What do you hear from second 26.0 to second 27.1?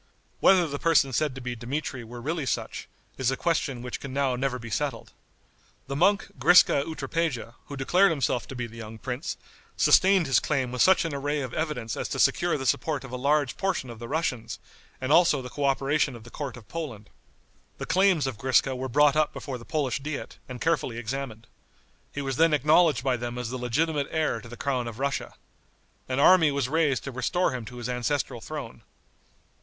An army was raised